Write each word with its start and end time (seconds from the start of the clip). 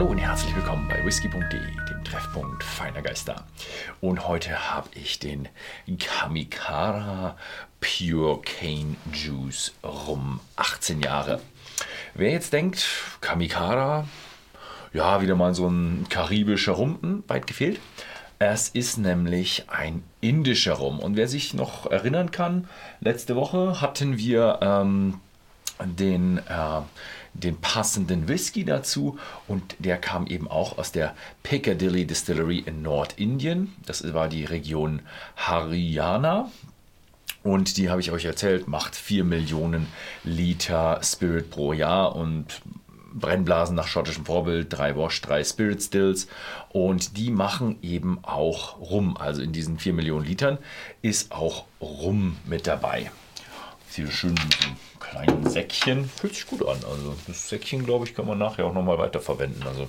Hallo 0.00 0.12
und 0.12 0.18
herzlich 0.18 0.56
willkommen 0.56 0.88
bei 0.88 1.04
whisky.de, 1.04 1.42
dem 1.50 2.04
Treffpunkt 2.04 2.64
feiner 2.64 3.02
Geister. 3.02 3.44
Und 4.00 4.26
heute 4.26 4.72
habe 4.72 4.88
ich 4.94 5.18
den 5.18 5.46
Kamikara 5.98 7.36
Pure 7.82 8.40
Cane 8.40 8.96
Juice 9.12 9.74
Rum 9.84 10.40
18 10.56 11.02
Jahre. 11.02 11.42
Wer 12.14 12.30
jetzt 12.30 12.54
denkt, 12.54 12.88
Kamikara, 13.20 14.08
ja, 14.94 15.20
wieder 15.20 15.36
mal 15.36 15.54
so 15.54 15.68
ein 15.68 16.06
karibischer 16.08 16.72
Rum, 16.72 17.22
weit 17.28 17.46
gefehlt. 17.46 17.78
Es 18.38 18.70
ist 18.70 18.96
nämlich 18.96 19.64
ein 19.68 20.02
indischer 20.22 20.76
Rum. 20.76 20.98
Und 20.98 21.18
wer 21.18 21.28
sich 21.28 21.52
noch 21.52 21.90
erinnern 21.90 22.30
kann, 22.30 22.68
letzte 23.00 23.36
Woche 23.36 23.82
hatten 23.82 24.16
wir 24.16 24.60
ähm, 24.62 25.20
den, 25.84 26.38
äh, 26.38 26.80
den 27.34 27.56
passenden 27.56 28.28
Whisky 28.28 28.64
dazu 28.64 29.18
und 29.48 29.76
der 29.78 29.98
kam 29.98 30.26
eben 30.26 30.48
auch 30.48 30.78
aus 30.78 30.92
der 30.92 31.14
Piccadilly 31.42 32.06
Distillery 32.06 32.58
in 32.58 32.82
Nordindien. 32.82 33.74
Das 33.86 34.12
war 34.12 34.28
die 34.28 34.44
Region 34.44 35.00
Haryana. 35.36 36.50
Und 37.42 37.78
die 37.78 37.88
habe 37.88 38.02
ich 38.02 38.10
euch 38.10 38.26
erzählt, 38.26 38.68
macht 38.68 38.94
4 38.94 39.24
Millionen 39.24 39.86
Liter 40.24 41.00
Spirit 41.02 41.50
pro 41.50 41.72
Jahr 41.72 42.14
und 42.14 42.60
Brennblasen 43.12 43.74
nach 43.74 43.88
schottischem 43.88 44.24
Vorbild, 44.24 44.66
drei 44.70 44.96
Wash, 44.96 45.20
drei 45.20 45.42
Spirit 45.42 45.82
Stills 45.82 46.28
und 46.68 47.16
die 47.16 47.30
machen 47.30 47.78
eben 47.82 48.18
auch 48.22 48.78
Rum. 48.78 49.16
Also 49.16 49.42
in 49.42 49.52
diesen 49.52 49.78
4 49.78 49.94
Millionen 49.94 50.26
Litern 50.26 50.58
ist 51.02 51.32
auch 51.32 51.64
Rum 51.80 52.36
mit 52.46 52.66
dabei. 52.66 53.10
Sieht 53.90 54.12
schön 54.12 54.34
mit 54.34 54.40
einem 54.40 54.76
kleinen 55.00 55.50
Säckchen. 55.50 56.08
Fühlt 56.08 56.34
sich 56.34 56.46
gut 56.46 56.62
an. 56.62 56.78
Also 56.88 57.16
das 57.26 57.48
Säckchen, 57.48 57.84
glaube 57.84 58.06
ich, 58.06 58.14
kann 58.14 58.24
man 58.24 58.38
nachher 58.38 58.64
auch 58.64 58.72
nochmal 58.72 58.98
weiterverwenden. 58.98 59.64
Also 59.66 59.88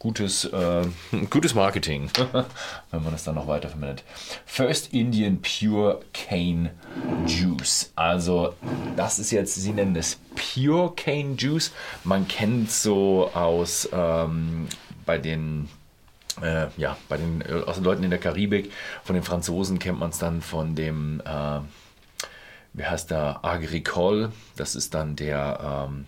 gutes, 0.00 0.44
äh, 0.46 0.82
gutes 1.30 1.54
Marketing, 1.54 2.10
wenn 2.90 3.02
man 3.04 3.12
das 3.12 3.22
dann 3.22 3.36
noch 3.36 3.46
weiterverwendet. 3.46 4.02
First 4.44 4.92
Indian 4.92 5.40
Pure 5.40 6.00
Cane 6.12 6.70
Juice. 7.26 7.92
Also 7.94 8.54
das 8.96 9.20
ist 9.20 9.30
jetzt, 9.30 9.54
sie 9.54 9.72
nennen 9.72 9.94
es 9.94 10.18
Pure 10.34 10.94
Cane 10.96 11.36
Juice. 11.38 11.72
Man 12.02 12.26
kennt 12.26 12.72
so 12.72 13.30
aus 13.34 13.88
ähm, 13.92 14.66
bei 15.06 15.18
den 15.18 15.68
äh, 16.42 16.66
ja, 16.76 16.96
bei 17.08 17.16
den, 17.16 17.40
äh, 17.40 17.62
aus 17.66 17.76
den 17.76 17.84
Leuten 17.84 18.02
in 18.02 18.10
der 18.10 18.18
Karibik, 18.18 18.72
von 19.04 19.14
den 19.14 19.22
Franzosen 19.22 19.78
kennt 19.78 19.98
man 19.98 20.10
es 20.10 20.18
dann 20.18 20.40
von 20.40 20.74
dem 20.74 21.20
äh, 21.24 21.60
wie 22.78 22.84
heißt 22.84 23.10
der, 23.10 23.44
Agricole, 23.44 24.32
das 24.56 24.74
ist 24.74 24.94
dann 24.94 25.16
der, 25.16 25.86
ähm, 25.88 26.06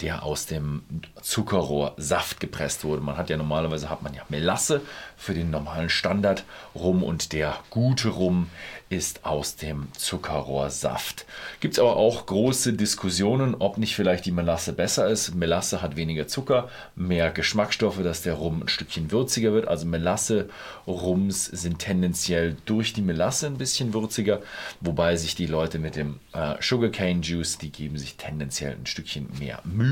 der 0.00 0.22
aus 0.22 0.46
dem 0.46 0.82
Zuckerrohrsaft 1.20 2.40
gepresst 2.40 2.84
wurde. 2.84 3.02
Man 3.02 3.16
hat 3.16 3.30
ja 3.30 3.36
normalerweise 3.36 3.90
hat 3.90 4.02
man 4.02 4.14
ja 4.14 4.22
Melasse 4.28 4.80
für 5.16 5.34
den 5.34 5.50
normalen 5.50 5.88
Standard 5.88 6.44
Rum 6.74 7.02
und 7.02 7.32
der 7.32 7.58
gute 7.70 8.08
Rum 8.08 8.48
ist 8.90 9.24
aus 9.24 9.54
dem 9.54 9.86
Zuckerrohrsaft. 9.92 11.24
Gibt 11.60 11.74
es 11.74 11.78
aber 11.78 11.96
auch 11.96 12.26
große 12.26 12.72
Diskussionen, 12.72 13.54
ob 13.58 13.78
nicht 13.78 13.94
vielleicht 13.94 14.26
die 14.26 14.32
Melasse 14.32 14.72
besser 14.72 15.08
ist. 15.08 15.34
Melasse 15.34 15.80
hat 15.80 15.94
weniger 15.94 16.26
Zucker, 16.26 16.68
mehr 16.96 17.30
Geschmacksstoffe, 17.30 18.02
dass 18.02 18.22
der 18.22 18.34
Rum 18.34 18.62
ein 18.62 18.68
Stückchen 18.68 19.12
würziger 19.12 19.52
wird. 19.52 19.68
Also 19.68 19.86
Melasse-Rums 19.86 21.44
sind 21.46 21.78
tendenziell 21.78 22.56
durch 22.64 22.92
die 22.92 23.02
Melasse 23.02 23.46
ein 23.46 23.58
bisschen 23.58 23.94
würziger, 23.94 24.42
wobei 24.80 25.14
sich 25.14 25.36
die 25.36 25.46
Leute 25.46 25.78
mit 25.78 25.94
dem 25.94 26.18
äh, 26.32 26.54
Sugarcane 26.60 27.22
Juice, 27.22 27.58
die 27.58 27.70
geben 27.70 27.96
sich 27.96 28.16
tendenziell 28.16 28.72
ein 28.72 28.86
Stückchen 28.86 29.28
mehr 29.38 29.60
Mühe, 29.64 29.89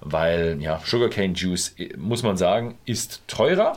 weil 0.00 0.58
ja, 0.60 0.80
Sugarcane 0.84 1.34
Juice, 1.34 1.74
äh, 1.78 1.96
muss 1.96 2.22
man 2.22 2.36
sagen, 2.36 2.78
ist 2.84 3.22
teurer. 3.26 3.76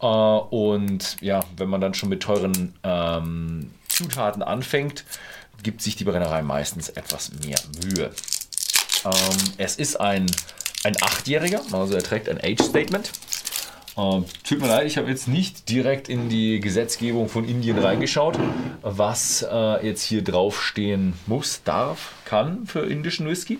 Äh, 0.00 0.06
und 0.06 1.16
ja, 1.20 1.40
wenn 1.56 1.68
man 1.68 1.80
dann 1.80 1.94
schon 1.94 2.08
mit 2.08 2.22
teuren 2.22 2.74
ähm, 2.82 3.70
Zutaten 3.88 4.42
anfängt, 4.42 5.04
gibt 5.62 5.82
sich 5.82 5.96
die 5.96 6.04
Brennerei 6.04 6.42
meistens 6.42 6.88
etwas 6.90 7.32
mehr 7.44 7.58
Mühe. 7.82 8.10
Ähm, 9.04 9.38
es 9.58 9.76
ist 9.76 10.00
ein, 10.00 10.26
ein 10.84 10.94
Achtjähriger, 11.00 11.62
also 11.72 11.94
er 11.94 12.02
trägt 12.02 12.28
ein 12.28 12.38
Age-Statement. 12.38 13.10
Ähm, 13.96 14.24
tut 14.46 14.60
mir 14.60 14.66
leid, 14.66 14.86
ich 14.86 14.96
habe 14.96 15.08
jetzt 15.08 15.28
nicht 15.28 15.68
direkt 15.68 16.08
in 16.08 16.28
die 16.28 16.58
Gesetzgebung 16.58 17.28
von 17.28 17.48
Indien 17.48 17.78
reingeschaut, 17.78 18.36
was 18.82 19.46
äh, 19.48 19.86
jetzt 19.86 20.02
hier 20.02 20.22
draufstehen 20.24 21.14
muss, 21.26 21.62
darf, 21.62 22.12
kann 22.24 22.66
für 22.66 22.80
indischen 22.80 23.28
Whisky. 23.28 23.58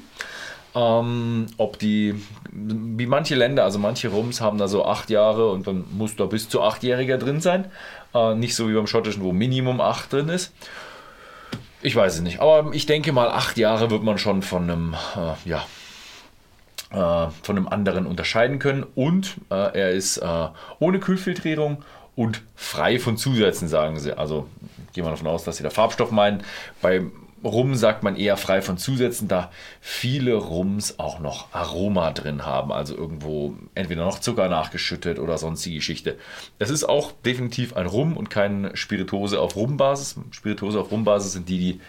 Ähm, 0.75 1.47
ob 1.57 1.79
die, 1.79 2.15
wie 2.51 3.07
manche 3.07 3.37
Länder, 3.37 3.65
also 3.65 3.79
manche 3.79 4.09
Rums 4.09 4.41
haben 4.41 4.59
da 4.59 4.67
so 4.67 4.85
acht 4.85 5.09
Jahre 5.09 5.51
und 5.51 5.67
dann 5.67 5.85
muss 5.93 6.17
da 6.17 6.27
bis 6.27 6.49
zu 6.49 6.63
achtjähriger 6.63 7.17
drin 7.17 7.41
sein. 7.41 7.67
Äh, 8.13 8.35
nicht 8.35 8.57
so 8.57 8.69
wie 8.69 8.75
beim 8.75 8.87
schottischen, 8.87 9.23
wo 9.23 9.33
Minimum 9.33 9.81
acht 9.81 10.13
drin 10.13 10.29
ist. 10.29 10.53
Ich 11.81 11.95
weiß 11.95 12.15
es 12.15 12.21
nicht, 12.23 12.41
aber 12.41 12.73
ich 12.73 12.87
denke 12.87 13.13
mal, 13.13 13.29
acht 13.29 13.59
Jahre 13.59 13.91
wird 13.91 14.03
man 14.03 14.19
schon 14.19 14.43
von 14.43 14.63
einem, 14.65 14.95
äh, 15.17 15.49
ja, 15.49 15.65
äh, 16.91 17.31
von 17.43 17.57
einem 17.57 17.69
anderen 17.69 18.07
unterscheiden 18.07 18.59
können. 18.59 18.85
Und 18.95 19.37
äh, 19.51 19.79
er 19.79 19.91
ist 19.91 20.17
äh, 20.17 20.49
ohne 20.79 20.99
Kühlfiltrierung 20.99 21.85
und 22.17 22.43
frei 22.57 22.99
von 22.99 23.17
Zusätzen, 23.17 23.69
sagen 23.69 23.99
sie. 23.99 24.17
Also 24.17 24.49
gehen 24.93 25.05
wir 25.05 25.11
davon 25.11 25.27
aus, 25.27 25.45
dass 25.45 25.59
sie 25.59 25.63
da 25.63 25.71
Farbstoff 25.71 26.11
meinen. 26.11 26.43
Bei 26.81 27.03
Rum 27.45 27.75
sagt 27.75 28.03
man 28.03 28.17
eher 28.17 28.37
frei 28.37 28.63
von 28.63 28.79
Zusätzen, 28.79 29.29
da 29.29 29.51
viele 29.81 30.35
Rums 30.35 30.99
auch 30.99 31.21
noch 31.21 31.53
Aroma 31.53 32.11
drin 32.13 32.47
haben, 32.47 32.73
also 32.73 32.97
irgendwo 32.97 33.55
entweder 33.75 34.05
noch 34.05 34.19
Zucker 34.19 34.49
nachgeschüttet 34.49 35.19
oder 35.19 35.37
sonstige 35.37 35.77
Geschichte. 35.77 36.17
Es 36.59 36.71
ist 36.71 36.85
auch 36.85 37.13
definitiv 37.13 37.77
ein 37.77 37.87
Rum 37.87 38.17
und 38.17 38.31
keine 38.31 38.75
Spirituose 38.77 39.41
auf 39.41 39.57
Rumbasis. 39.57 40.17
Spirituose 40.31 40.81
auf 40.81 40.91
Rumbasis 40.91 41.33
sind 41.33 41.49
die, 41.49 41.59
die 41.59 41.81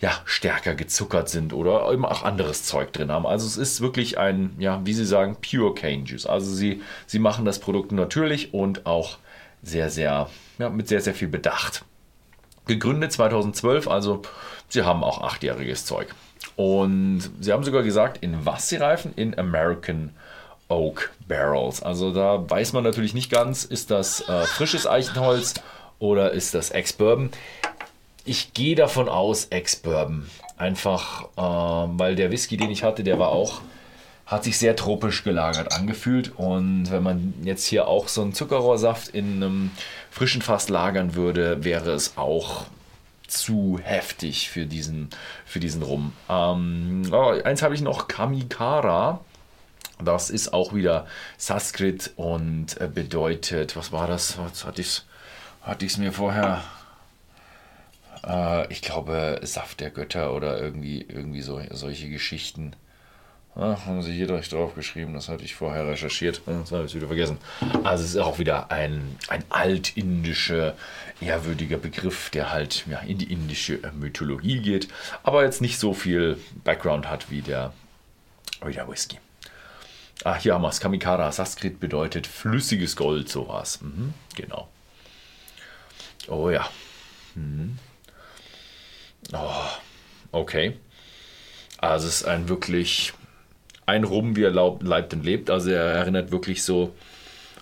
ja, 0.00 0.12
stärker 0.24 0.74
gezuckert 0.74 1.28
sind 1.28 1.52
oder 1.52 1.90
eben 1.92 2.06
auch 2.06 2.22
anderes 2.22 2.64
Zeug 2.64 2.92
drin 2.92 3.10
haben. 3.10 3.26
Also 3.26 3.46
es 3.46 3.56
ist 3.56 3.80
wirklich 3.80 4.18
ein, 4.18 4.54
ja, 4.58 4.80
wie 4.84 4.94
sie 4.94 5.04
sagen, 5.04 5.36
Pure 5.40 5.74
Cane 5.74 6.04
Juice. 6.04 6.26
Also 6.26 6.52
sie, 6.52 6.80
sie 7.06 7.18
machen 7.18 7.44
das 7.44 7.58
Produkt 7.58 7.92
natürlich 7.92 8.54
und 8.54 8.86
auch 8.86 9.18
sehr, 9.62 9.90
sehr, 9.90 10.30
ja, 10.58 10.70
mit 10.70 10.88
sehr, 10.88 11.02
sehr 11.02 11.14
viel 11.14 11.28
Bedacht. 11.28 11.84
Gegründet 12.70 13.10
2012, 13.10 13.88
also 13.88 14.22
sie 14.68 14.82
haben 14.82 15.02
auch 15.02 15.22
achtjähriges 15.22 15.86
Zeug. 15.86 16.14
Und 16.54 17.28
sie 17.40 17.52
haben 17.52 17.64
sogar 17.64 17.82
gesagt, 17.82 18.18
in 18.22 18.46
was 18.46 18.68
sie 18.68 18.76
reifen? 18.76 19.12
In 19.16 19.36
American 19.36 20.14
Oak 20.68 21.10
Barrels. 21.26 21.82
Also 21.82 22.12
da 22.12 22.48
weiß 22.48 22.72
man 22.72 22.84
natürlich 22.84 23.12
nicht 23.12 23.28
ganz, 23.28 23.64
ist 23.64 23.90
das 23.90 24.20
äh, 24.28 24.46
frisches 24.46 24.86
Eichenholz 24.86 25.54
oder 25.98 26.30
ist 26.30 26.54
das 26.54 26.70
Ex-Bourbon. 26.70 27.30
Ich 28.24 28.54
gehe 28.54 28.76
davon 28.76 29.08
aus, 29.08 29.46
Ex-Bourbon. 29.46 30.30
Einfach, 30.56 31.24
äh, 31.36 31.98
weil 31.98 32.14
der 32.14 32.30
Whisky, 32.30 32.56
den 32.56 32.70
ich 32.70 32.84
hatte, 32.84 33.02
der 33.02 33.18
war 33.18 33.30
auch, 33.30 33.62
hat 34.30 34.44
sich 34.44 34.58
sehr 34.58 34.76
tropisch 34.76 35.24
gelagert 35.24 35.72
angefühlt. 35.72 36.32
Und 36.36 36.90
wenn 36.92 37.02
man 37.02 37.34
jetzt 37.42 37.66
hier 37.66 37.88
auch 37.88 38.06
so 38.06 38.22
einen 38.22 38.32
Zuckerrohrsaft 38.32 39.08
in 39.08 39.42
einem 39.42 39.70
frischen 40.10 40.40
Fass 40.40 40.68
lagern 40.68 41.16
würde, 41.16 41.64
wäre 41.64 41.90
es 41.90 42.16
auch 42.16 42.66
zu 43.26 43.80
heftig 43.82 44.48
für 44.48 44.66
diesen, 44.66 45.10
für 45.44 45.58
diesen 45.58 45.82
Rum. 45.82 46.12
Ähm, 46.28 47.02
oh, 47.12 47.30
eins 47.44 47.62
habe 47.62 47.74
ich 47.74 47.80
noch, 47.80 48.06
Kamikara. 48.06 49.20
Das 50.02 50.30
ist 50.30 50.54
auch 50.54 50.74
wieder 50.74 51.06
Sanskrit 51.36 52.12
und 52.16 52.80
äh, 52.80 52.88
bedeutet, 52.88 53.76
was 53.76 53.90
war 53.90 54.06
das? 54.06 54.38
Was 54.38 54.64
hatte 54.64 54.80
ich 54.80 54.88
es 54.88 55.04
hatte 55.62 55.86
mir 55.98 56.12
vorher 56.12 56.62
äh, 58.24 58.72
ich 58.72 58.80
glaube, 58.80 59.40
Saft 59.42 59.80
der 59.80 59.90
Götter 59.90 60.34
oder 60.34 60.60
irgendwie, 60.60 61.02
irgendwie 61.02 61.42
so, 61.42 61.60
solche 61.70 62.08
Geschichten. 62.08 62.74
Ach, 63.56 63.84
haben 63.84 64.00
sie 64.02 64.12
hier 64.12 64.28
direkt 64.28 64.52
draufgeschrieben, 64.52 65.12
das 65.12 65.28
hatte 65.28 65.44
ich 65.44 65.54
vorher 65.54 65.86
recherchiert. 65.86 66.40
Das 66.46 66.70
habe 66.70 66.84
ich 66.84 66.94
wieder 66.94 67.08
vergessen. 67.08 67.38
Also 67.82 68.04
es 68.04 68.10
ist 68.10 68.16
auch 68.16 68.38
wieder 68.38 68.70
ein, 68.70 69.16
ein 69.28 69.44
altindischer, 69.50 70.76
ehrwürdiger 71.20 71.76
Begriff, 71.76 72.30
der 72.30 72.52
halt 72.52 72.86
ja, 72.88 73.00
in 73.00 73.18
die 73.18 73.32
indische 73.32 73.80
Mythologie 73.98 74.60
geht, 74.60 74.88
aber 75.24 75.44
jetzt 75.44 75.60
nicht 75.60 75.78
so 75.78 75.92
viel 75.92 76.38
Background 76.64 77.10
hat 77.10 77.30
wie 77.30 77.42
der, 77.42 77.72
wie 78.64 78.72
der 78.72 78.88
Whisky. 78.88 79.18
Ah, 80.22 80.36
hier 80.36 80.54
haben 80.54 80.62
wir 80.62 80.68
es. 80.68 80.80
Kamikara 80.80 81.32
Sanskrit 81.32 81.80
bedeutet 81.80 82.26
flüssiges 82.26 82.94
Gold, 82.94 83.28
sowas. 83.28 83.80
Mhm, 83.80 84.14
genau. 84.36 84.68
Oh 86.28 86.50
ja. 86.50 86.68
Mhm. 87.34 87.78
Oh, 89.32 89.66
okay. 90.32 90.78
Also 91.78 92.06
es 92.06 92.16
ist 92.16 92.24
ein 92.24 92.48
wirklich 92.48 93.14
ein 93.90 94.04
Rum, 94.04 94.36
wie 94.36 94.44
er 94.44 94.52
leibt 94.52 95.12
und 95.14 95.24
lebt. 95.24 95.50
Also 95.50 95.70
er 95.70 95.82
erinnert 95.82 96.30
wirklich 96.30 96.62
so 96.62 96.94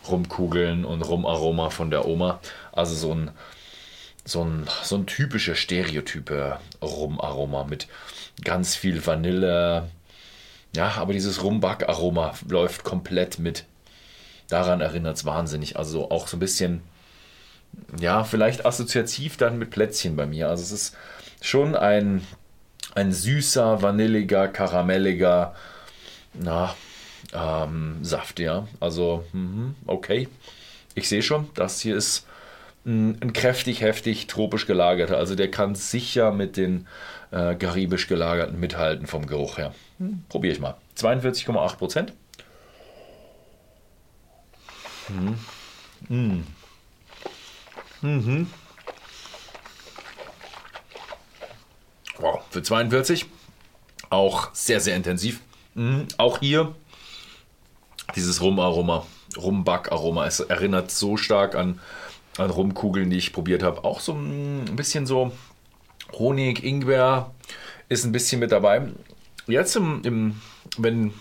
Rumkugeln 0.09 0.85
und 0.85 1.03
Rumaroma 1.03 1.71
von 1.71 1.91
der 1.91 2.07
Oma. 2.07 2.41
Also 2.73 2.95
so 2.95 3.15
ein, 3.15 3.31
so 4.25 4.45
ein, 4.45 4.67
so 4.83 4.97
ein 4.97 5.07
typischer 5.07 5.55
Stereotype 5.55 6.59
Rumaroma 6.83 7.65
mit 7.65 7.89
ganz 8.45 8.77
viel 8.77 9.05
Vanille. 9.05 9.89
Ja, 10.77 10.93
aber 10.97 11.15
dieses 11.15 11.43
Rumbackaroma 11.43 12.35
läuft 12.49 12.85
komplett 12.85 13.39
mit. 13.39 13.65
daran 14.49 14.81
erinnert 14.81 15.17
es 15.17 15.25
wahnsinnig. 15.25 15.77
Also 15.79 16.11
auch 16.11 16.29
so 16.29 16.37
ein 16.37 16.41
bisschen, 16.41 16.83
ja, 17.99 18.25
vielleicht 18.25 18.67
assoziativ 18.67 19.37
dann 19.39 19.59
mit 19.59 19.71
Plätzchen 19.71 20.15
bei 20.17 20.27
mir. 20.27 20.49
Also 20.49 20.63
es 20.63 20.73
ist 20.73 20.97
schon 21.41 21.75
ein, 21.75 22.23
ein 22.95 23.13
süßer, 23.13 23.83
vanilliger, 23.83 24.49
karamelliger, 24.49 25.55
na, 26.39 26.75
ähm, 27.33 27.99
Saft, 28.03 28.41
ja. 28.41 28.67
Also, 28.81 29.25
mh, 29.33 29.75
okay. 29.87 30.29
Ich 30.95 31.09
sehe 31.09 31.23
schon, 31.23 31.49
das 31.55 31.81
hier 31.81 31.97
ist 31.97 32.27
ein, 32.87 33.19
ein, 33.21 33.33
kräftig, 33.33 33.83
heftig 33.83 34.27
tropisch 34.27 34.67
gelagerter. 34.67 35.17
Also 35.19 35.35
der 35.35 35.51
kann 35.51 35.75
sicher 35.75 36.33
mit 36.33 36.57
den 36.57 36.87
äh, 37.31 37.55
karibisch 37.55 38.09
gelagerten 38.09 38.59
mithalten 38.59 39.07
vom 39.07 39.27
Geruch 39.27 39.59
her. 39.59 39.75
Hm, 39.99 40.25
Probiere 40.29 40.55
ich 40.55 40.61
mal. 40.61 40.77
42,8 40.97 41.77
Prozent. 41.77 42.13
Mhm. 45.09 45.39
Mhm. 46.09 46.47
Mhm. 48.01 48.51
Wow, 52.19 52.43
für 52.51 52.63
42 52.63 53.27
auch 54.11 54.53
sehr, 54.55 54.81
sehr 54.81 54.97
intensiv. 54.97 55.41
Mhm. 55.79 56.09
Auch 56.17 56.41
hier 56.41 56.75
dieses 58.17 58.43
Rumaroma, 58.43 59.07
Rumbackaroma. 59.37 60.27
Es 60.27 60.41
erinnert 60.41 60.91
so 60.91 61.17
stark 61.17 61.55
an, 61.55 61.81
an 62.37 62.51
Rumkugeln, 62.51 63.11
die 63.11 63.17
ich 63.17 63.33
probiert 63.33 63.63
habe. 63.63 63.85
Auch 63.85 64.01
so 64.01 64.13
ein 64.13 64.75
bisschen 64.75 65.07
so 65.07 65.31
Honig, 66.15 66.65
Ingwer 66.65 67.33
ist 67.89 68.05
ein 68.05 68.13
bisschen 68.13 68.41
mit 68.41 68.51
dabei. 68.51 68.89
Jetzt 69.47 69.77
im, 69.77 70.03
im 70.03 70.41
wenn 70.79 71.15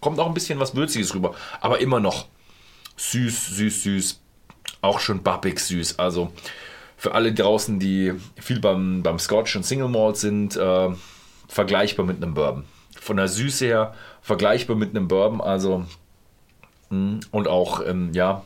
kommt 0.00 0.18
auch 0.18 0.26
ein 0.26 0.34
bisschen 0.34 0.60
was 0.60 0.74
Würziges 0.74 1.14
rüber, 1.14 1.34
aber 1.60 1.80
immer 1.80 2.00
noch 2.00 2.26
süß, 2.96 3.56
süß, 3.56 3.82
süß. 3.82 4.20
Auch 4.82 5.00
schon 5.00 5.22
bappig 5.22 5.60
süß. 5.60 5.98
Also 5.98 6.32
für 6.96 7.14
alle 7.14 7.32
draußen, 7.32 7.78
die 7.78 8.12
viel 8.38 8.60
beim, 8.60 9.02
beim 9.02 9.18
Scotch 9.18 9.56
und 9.56 9.64
Single 9.64 9.88
Malt 9.88 10.18
sind, 10.18 10.56
äh, 10.56 10.90
vergleichbar 11.48 12.04
mit 12.04 12.18
einem 12.18 12.34
Bourbon. 12.34 12.64
Von 13.00 13.16
der 13.16 13.28
Süße 13.28 13.66
her 13.66 13.94
vergleichbar 14.22 14.76
mit 14.76 14.90
einem 14.90 15.08
Bourbon, 15.08 15.40
also 15.40 15.86
hm, 16.90 17.20
und 17.30 17.48
auch, 17.48 17.84
ähm, 17.86 18.12
ja, 18.12 18.44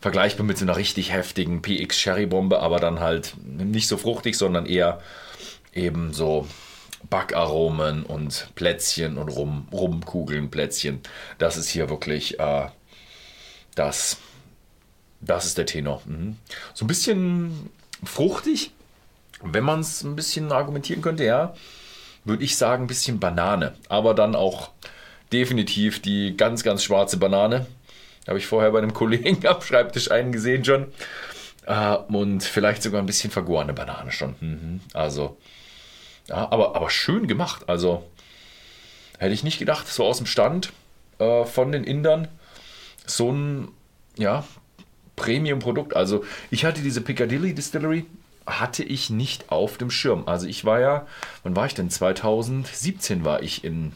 vergleichbar 0.00 0.46
mit 0.46 0.58
so 0.58 0.64
einer 0.64 0.76
richtig 0.76 1.12
heftigen 1.12 1.60
PX 1.60 1.96
Cherry 1.96 2.26
Bombe, 2.26 2.60
aber 2.60 2.80
dann 2.80 3.00
halt 3.00 3.34
nicht 3.44 3.86
so 3.86 3.98
fruchtig, 3.98 4.36
sondern 4.36 4.64
eher 4.64 5.00
eben 5.74 6.12
so 6.14 6.48
Backaromen 7.08 8.04
und 8.04 8.48
Plätzchen 8.54 9.18
und 9.18 9.28
Rum, 9.28 9.68
Rumkugeln, 9.72 10.50
Plätzchen. 10.50 11.00
Das 11.38 11.56
ist 11.56 11.68
hier 11.68 11.90
wirklich 11.90 12.40
äh, 12.40 12.68
das, 13.74 14.18
das 15.20 15.46
ist 15.46 15.58
der 15.58 15.66
Tenor. 15.66 16.02
Mhm. 16.06 16.36
So 16.74 16.84
ein 16.84 16.88
bisschen 16.88 17.70
fruchtig, 18.04 18.72
wenn 19.42 19.64
man 19.64 19.80
es 19.80 20.02
ein 20.02 20.16
bisschen 20.16 20.52
argumentieren 20.52 21.02
könnte, 21.02 21.24
ja, 21.24 21.54
würde 22.30 22.44
ich 22.44 22.56
sagen, 22.56 22.84
ein 22.84 22.86
bisschen 22.86 23.20
Banane. 23.20 23.74
Aber 23.88 24.14
dann 24.14 24.34
auch 24.34 24.70
definitiv 25.32 26.00
die 26.00 26.36
ganz, 26.36 26.62
ganz 26.62 26.82
schwarze 26.82 27.18
Banane. 27.18 27.66
Habe 28.26 28.38
ich 28.38 28.46
vorher 28.46 28.70
bei 28.70 28.78
einem 28.78 28.94
Kollegen 28.94 29.46
am 29.46 29.60
Schreibtisch 29.60 30.10
einen 30.10 30.32
gesehen 30.32 30.64
schon. 30.64 30.86
Äh, 31.66 31.96
und 31.96 32.42
vielleicht 32.42 32.82
sogar 32.82 33.02
ein 33.02 33.06
bisschen 33.06 33.30
vergorene 33.30 33.74
Banane 33.74 34.12
schon. 34.12 34.34
Mhm. 34.40 34.80
Also, 34.94 35.36
ja, 36.28 36.50
aber, 36.50 36.74
aber 36.74 36.88
schön 36.88 37.26
gemacht. 37.26 37.68
Also, 37.68 38.08
hätte 39.18 39.34
ich 39.34 39.44
nicht 39.44 39.58
gedacht, 39.58 39.86
so 39.86 40.04
aus 40.04 40.16
dem 40.16 40.26
Stand 40.26 40.72
äh, 41.18 41.44
von 41.44 41.72
den 41.72 41.84
Indern 41.84 42.28
so 43.06 43.30
ein 43.30 43.68
ja, 44.16 44.44
Premium-Produkt. 45.16 45.94
Also 45.94 46.24
ich 46.50 46.64
hatte 46.64 46.82
diese 46.82 47.00
Piccadilly 47.00 47.54
Distillery, 47.54 48.06
hatte 48.58 48.82
ich 48.82 49.10
nicht 49.10 49.50
auf 49.52 49.78
dem 49.78 49.90
Schirm. 49.90 50.24
Also 50.26 50.46
ich 50.46 50.64
war 50.64 50.80
ja, 50.80 51.06
wann 51.42 51.54
war 51.54 51.66
ich 51.66 51.74
denn? 51.74 51.90
2017 51.90 53.24
war 53.24 53.42
ich 53.42 53.62
in, 53.62 53.92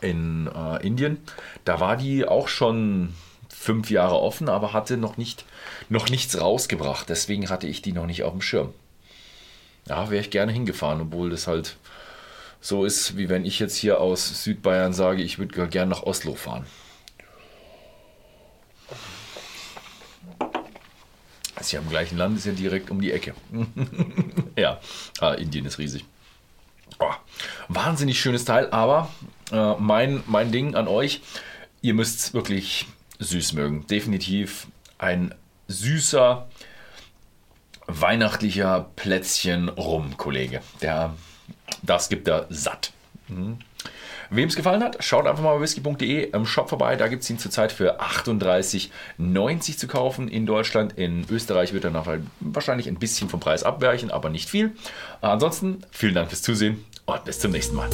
in 0.00 0.48
äh, 0.54 0.86
Indien. 0.86 1.18
Da 1.64 1.80
war 1.80 1.96
die 1.96 2.26
auch 2.26 2.48
schon 2.48 3.14
fünf 3.48 3.90
Jahre 3.90 4.20
offen, 4.20 4.48
aber 4.48 4.72
hatte 4.72 4.96
noch, 4.96 5.16
nicht, 5.16 5.44
noch 5.88 6.08
nichts 6.08 6.40
rausgebracht. 6.40 7.08
Deswegen 7.08 7.48
hatte 7.48 7.66
ich 7.66 7.82
die 7.82 7.92
noch 7.92 8.06
nicht 8.06 8.22
auf 8.22 8.32
dem 8.32 8.42
Schirm. 8.42 8.74
Ja, 9.88 10.10
wäre 10.10 10.20
ich 10.20 10.30
gerne 10.30 10.52
hingefahren, 10.52 11.00
obwohl 11.00 11.30
das 11.30 11.46
halt 11.46 11.76
so 12.60 12.84
ist, 12.84 13.16
wie 13.16 13.28
wenn 13.28 13.44
ich 13.44 13.58
jetzt 13.58 13.76
hier 13.76 14.00
aus 14.00 14.44
Südbayern 14.44 14.92
sage, 14.92 15.22
ich 15.22 15.38
würde 15.38 15.68
gerne 15.68 15.90
nach 15.90 16.04
Oslo 16.04 16.34
fahren. 16.34 16.66
Ist 21.62 21.72
ja 21.72 21.80
im 21.80 21.88
gleichen 21.88 22.18
Land, 22.18 22.36
ist 22.36 22.46
ja 22.46 22.52
direkt 22.52 22.90
um 22.90 23.00
die 23.00 23.12
Ecke. 23.12 23.34
ja, 24.56 24.80
ah, 25.20 25.32
Indien 25.32 25.64
ist 25.64 25.78
riesig. 25.78 26.04
Oh, 26.98 27.12
wahnsinnig 27.68 28.20
schönes 28.20 28.44
Teil, 28.44 28.68
aber 28.70 29.10
äh, 29.50 29.74
mein, 29.78 30.22
mein 30.26 30.52
Ding 30.52 30.74
an 30.74 30.88
euch, 30.88 31.22
ihr 31.80 31.94
müsst 31.94 32.20
es 32.20 32.34
wirklich 32.34 32.86
süß 33.18 33.54
mögen. 33.54 33.86
Definitiv 33.86 34.66
ein 34.98 35.34
süßer, 35.68 36.48
weihnachtlicher 37.86 38.90
Plätzchen 38.96 39.68
rum, 39.68 40.16
Kollege. 40.16 40.60
Der, 40.80 41.14
das 41.82 42.08
gibt 42.08 42.28
er 42.28 42.46
satt. 42.50 42.92
Mhm. 43.28 43.58
Wem 44.34 44.48
es 44.48 44.56
gefallen 44.56 44.82
hat, 44.82 45.04
schaut 45.04 45.26
einfach 45.26 45.42
mal 45.42 45.56
bei 45.56 45.60
whisky.de 45.60 46.30
im 46.30 46.46
Shop 46.46 46.70
vorbei. 46.70 46.96
Da 46.96 47.08
gibt 47.08 47.22
es 47.22 47.28
ihn 47.28 47.38
zurzeit 47.38 47.70
für 47.70 48.00
38,90 48.00 49.76
zu 49.76 49.86
kaufen 49.86 50.26
in 50.26 50.46
Deutschland. 50.46 50.94
In 50.94 51.26
Österreich 51.30 51.74
wird 51.74 51.84
er 51.84 51.90
nachher 51.90 52.20
wahrscheinlich 52.40 52.88
ein 52.88 52.94
bisschen 52.94 53.28
vom 53.28 53.40
Preis 53.40 53.62
abweichen, 53.62 54.10
aber 54.10 54.30
nicht 54.30 54.48
viel. 54.48 54.72
Ansonsten 55.20 55.82
vielen 55.90 56.14
Dank 56.14 56.30
fürs 56.30 56.40
Zusehen 56.40 56.82
und 57.04 57.24
bis 57.26 57.40
zum 57.40 57.52
nächsten 57.52 57.76
Mal. 57.76 57.90